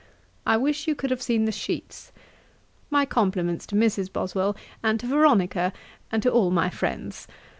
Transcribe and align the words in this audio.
I 0.47 0.57
wish 0.57 0.87
you 0.87 0.95
could 0.95 1.11
have 1.11 1.21
seen 1.21 1.45
the 1.45 1.51
sheets. 1.51 2.11
My 2.89 3.05
compliments 3.05 3.67
to 3.67 3.75
Mrs. 3.75 4.11
Boswell, 4.11 4.55
and 4.81 4.99
to 4.99 5.05
Veronica, 5.05 5.71
and 6.11 6.23
to 6.23 6.31
all 6.31 6.49
my 6.49 6.71
friends. 6.71 7.27